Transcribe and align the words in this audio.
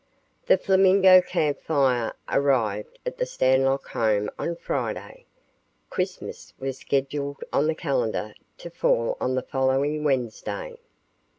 The 0.47 0.57
Flamingo 0.57 1.21
Camp 1.21 1.59
Fire 1.61 2.15
arrived 2.27 2.97
at 3.05 3.19
the 3.19 3.23
Stanlock 3.27 3.89
home 3.89 4.31
on 4.39 4.55
Friday. 4.55 5.25
Christmas 5.91 6.55
was 6.57 6.79
scheduled 6.79 7.43
on 7.53 7.67
the 7.67 7.75
calendar 7.75 8.33
to 8.57 8.71
fall 8.71 9.15
on 9.21 9.35
the 9.35 9.43
following 9.43 10.03
Wednesday. 10.03 10.79